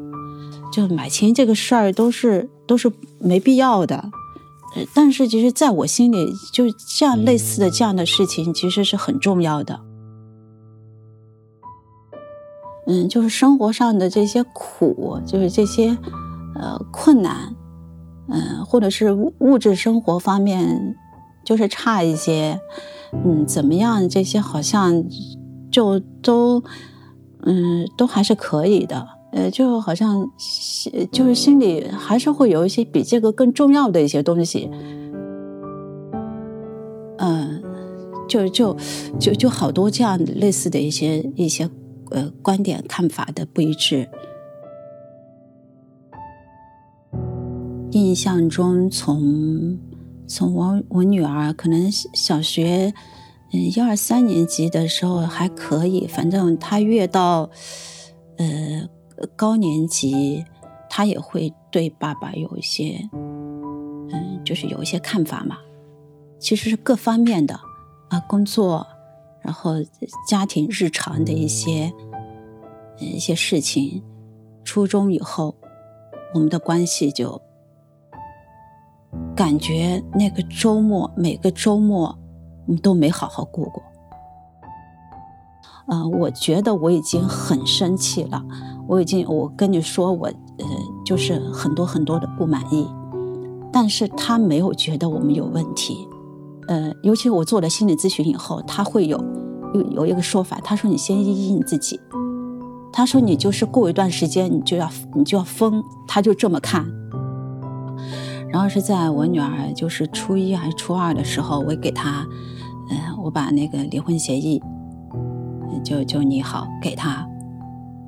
[0.71, 4.11] 就买琴这个事儿都是都是没必要的。”
[4.93, 6.65] 但是其实在我心里，就
[6.97, 9.79] 这样类似的这样的事情，其实是很重要的。
[12.87, 15.97] 嗯，就是生活上的这些苦，就是这些
[16.55, 17.55] 呃困难，
[18.29, 20.95] 嗯，或者是物质生活方面
[21.43, 22.59] 就是差一些。
[23.23, 24.09] 嗯，怎么样？
[24.09, 25.05] 这些好像
[25.69, 26.63] 就都，
[27.43, 29.07] 嗯，都还是可以的。
[29.31, 30.27] 呃，就好像
[31.11, 34.67] 就是心里还是会有一些比这个更重要的一些东西。
[37.17, 37.61] 嗯，
[38.27, 38.75] 就就
[39.19, 41.69] 就就好多这样类似的一些一些
[42.13, 44.07] 呃观点看法的不一致。
[47.91, 49.77] 印象中从。
[50.25, 52.93] 从我我女儿可能小学，
[53.51, 57.51] 嗯一二三年级的时候还可以，反正她越到，
[58.37, 58.87] 呃
[59.35, 60.45] 高年级，
[60.89, 65.57] 她也会对爸爸有一些，嗯就是有一些看法嘛。
[66.39, 67.59] 其实是各方面的
[68.07, 68.87] 啊，工作，
[69.43, 69.73] 然后
[70.27, 71.91] 家庭日常的一些，
[72.97, 74.01] 一些事情。
[74.63, 75.55] 初中以后，
[76.33, 77.41] 我们的关系就。
[79.35, 82.17] 感觉那个周末，每个周末，
[82.65, 83.83] 我们都没好好过过。
[85.87, 88.43] 嗯，我觉得我已经很生气了，
[88.87, 90.65] 我已经，我跟你说，我呃，
[91.05, 92.87] 就是很多很多的不满意。
[93.71, 96.07] 但是他没有觉得我们有问题，
[96.67, 99.23] 呃，尤其我做了心理咨询以后，他会有
[99.73, 101.99] 有有一个说法，他说你先依依你自己，
[102.91, 106.85] 他说你就是过一段时间你就要你就要疯，他就这么看。
[108.49, 112.23] 然后是在我女儿就是初一还是初二的时候，我给她，
[112.91, 114.61] 嗯，我把那个离婚协议，
[115.83, 117.27] 就就拟好给她，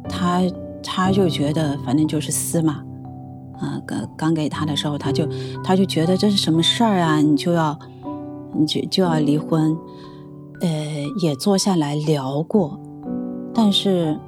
[0.08, 0.42] 她
[0.84, 2.84] 她就觉得反正就是撕嘛，
[3.58, 5.28] 啊，刚刚给她的时候，她就
[5.64, 7.80] 她就觉得这是什么事儿啊，你就要
[8.54, 9.76] 你就就要离婚，
[11.18, 12.80] 也坐下来聊过，
[13.54, 14.20] 但是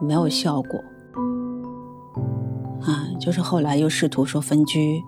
[0.00, 0.80] 没有效果，
[2.82, 5.02] 啊，就是后来又试图说分居。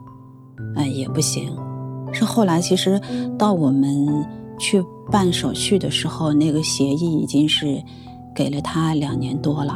[0.76, 1.56] 哎，也不行。
[2.12, 3.00] 是后来，其实
[3.38, 4.24] 到我们
[4.58, 7.82] 去办手续的时候，那个协议已经是
[8.34, 9.72] 给了他两年多了。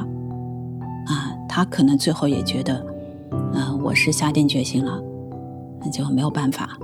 [1.07, 2.85] 啊，他可能最后也觉得，
[3.53, 5.03] 嗯，我是下定决心了，
[5.81, 6.79] 那就没有办法。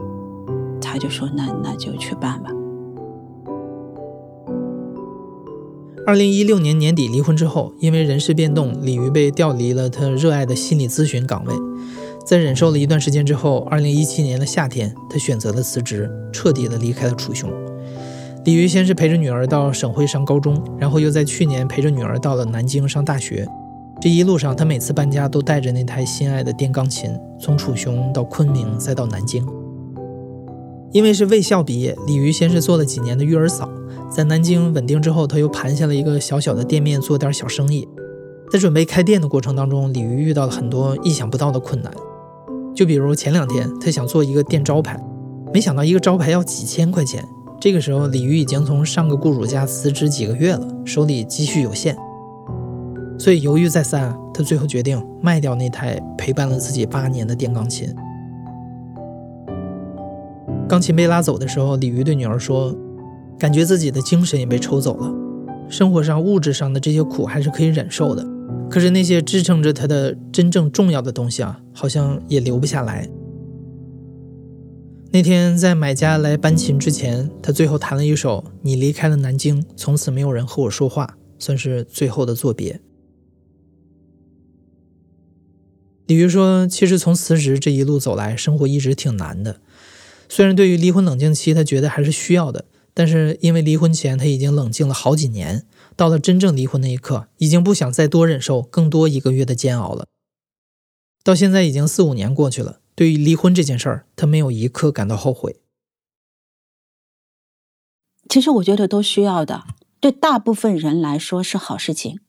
[0.80, 2.50] 他就说：“那那就去办吧。”
[6.08, 11.52] 二零一六年年底离婚之后，因为人事变动，李瑜被调离了他热爱的心理咨询岗位。
[12.24, 17.50] 在忍受了一段时间之后，二零一七年的夏天，他选择了辞职，彻底的离开了楚雄。
[18.46, 23.46] 李瑜先是陪着女儿到省会上高中，然后又在去年陪着女儿到了南京上大学。
[24.00, 29.46] 这一路上，他每次搬家都带着那台心爱的电钢琴，从楚雄到昆明，再到南京。
[30.90, 33.68] 因为是卫校毕业，李瑜先是做了几年的育儿嫂，
[34.10, 37.86] 在南京稳定之后，他又盘下了一个小小的店面，做点小生意。
[38.50, 41.92] 在准备开店的过程当中，李鱼遇到了很多意想不到的困难。
[42.74, 44.98] 就比如前两天，他想做一个店招牌，
[45.52, 47.22] 没想到一个招牌要几千块钱。
[47.60, 51.94] 这个时候，李鱼已经从上个雇主家辞职几个月了，手里积蓄有限，
[53.18, 57.94] 所以犹豫再三，他最后决定卖掉那台陪伴了自己八年的电钢琴。
[60.68, 62.74] 钢琴被拉走的时候，李鱼对女儿说
[63.38, 65.14] ：“感觉自己的精神也被抽走了，
[65.70, 68.26] 生活上物质上的这些苦还是可以忍受的。”
[68.70, 73.08] 可是那些支撑着他的真正重要的东西啊，好像也留不下来。
[75.10, 82.78] 那天在买家来搬琴之前，他最后弹了一首《你离开了南京，从此没有人和我说话》，算是最后的作别。
[86.06, 89.60] 李鱼说：“其实从辞职这一路走来，生活一直挺难的。
[90.28, 92.66] 虽然对于离婚冷静期，他觉得还是需要的，
[92.98, 100.06] 但是因为离婚前他已经冷静了好几年。”到了真正离婚那一刻，已经不想再多忍受更多一个月的煎熬了。
[101.22, 105.60] 到现在已经四五年过去了，对于离婚这件事儿，他没有一刻感到后悔。
[108.28, 109.64] 其实我觉得都需要的，
[110.00, 112.20] 对大部分人来说是好事情，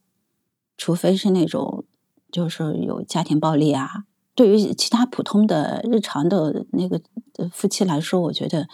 [0.78, 1.86] 除非是那种
[2.32, 4.06] 就是有家庭暴力啊。
[4.34, 7.02] 对于其他普通的日常的那个
[7.52, 8.68] 夫妻来说，我觉得，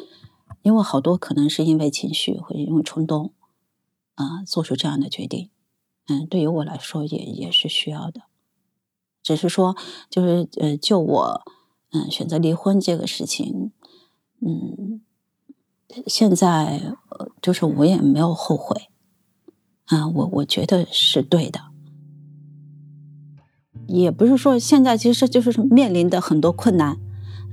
[0.65, 3.33] 因为好多可能是因为情绪或者因为冲动
[4.15, 5.51] 啊做出这样的决定。
[6.07, 8.21] 嗯，对于我来说也也是需要的，
[9.21, 9.77] 只是说
[10.09, 11.41] 就是呃，就我
[11.91, 13.71] 嗯选择离婚这个事情，
[14.41, 15.01] 嗯。
[16.07, 16.93] 现在
[17.41, 18.89] 就是我也没有后悔，
[19.85, 21.61] 啊，我我觉得是对的，
[23.87, 26.97] 也不是说现在其实就是面临的很多困难，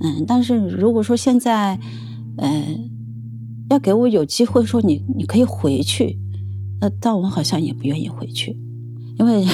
[0.00, 1.78] 嗯，但是如果说现在，
[2.38, 2.91] 嗯，
[3.72, 6.18] 要给我有机会说你你可以回去，
[6.80, 8.56] 那但我好像也不愿意回去，
[9.18, 9.46] 因为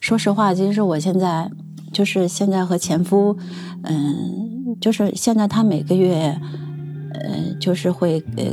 [0.00, 1.50] 说实话，其实我现在
[1.92, 3.36] 就是现在和前夫，
[3.82, 6.36] 嗯，就是现在他每个月。
[7.18, 8.44] 呃，就是会呃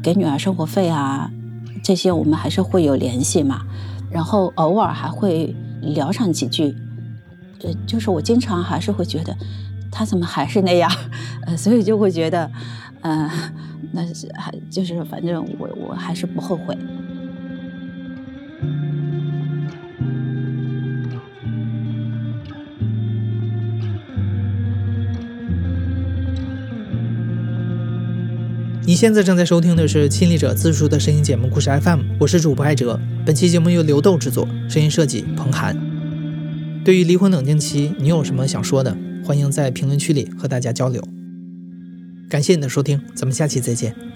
[0.00, 1.28] 给女儿生活费啊，
[1.82, 3.62] 这些我们还是会有联系嘛，
[4.12, 6.72] 然后偶尔还会聊上几句，
[7.64, 9.36] 呃，就是我经常还是会觉得
[9.90, 10.88] 他怎么还是那样，
[11.46, 12.48] 呃， 所以就会觉得，
[13.02, 13.30] 呃，
[13.92, 16.76] 那是还就是反正我我还是不后悔。
[28.84, 33.00] 你现在正在收听的是亲历者自述的声音节目故事 FM，我是主播艾哲。
[33.24, 35.74] 本期节目由刘豆制作，声音设计彭涵。
[36.84, 38.94] 对于离婚冷静期，你有什么想说的？
[39.24, 41.02] 欢迎在评论区里和大家交流。
[42.32, 44.11] 感谢你的收听，咱们下期再见。